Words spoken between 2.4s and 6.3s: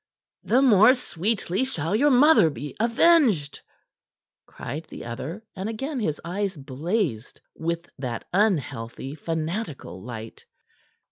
be avenged," cried the other, and again his